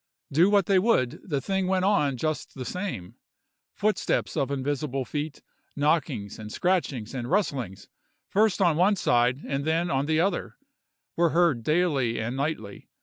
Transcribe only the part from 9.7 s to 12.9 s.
on the other, were heard daily and nightly.